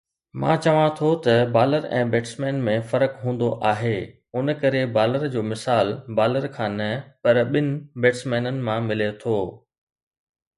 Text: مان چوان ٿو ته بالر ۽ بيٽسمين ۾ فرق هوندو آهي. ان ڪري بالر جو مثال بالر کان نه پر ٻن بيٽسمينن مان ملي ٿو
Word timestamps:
مان 0.41 0.55
چوان 0.63 0.87
ٿو 0.99 1.09
ته 1.25 1.33
بالر 1.55 1.83
۽ 1.97 2.05
بيٽسمين 2.13 2.55
۾ 2.67 2.73
فرق 2.93 3.13
هوندو 3.25 3.49
آهي. 3.71 3.97
ان 4.41 4.45
ڪري 4.63 4.81
بالر 4.95 5.23
جو 5.35 5.41
مثال 5.51 5.87
بالر 6.21 6.45
کان 6.57 6.71
نه 6.81 6.89
پر 7.23 7.35
ٻن 7.53 7.69
بيٽسمينن 8.07 8.57
مان 8.71 8.79
ملي 8.93 9.09
ٿو 9.25 9.37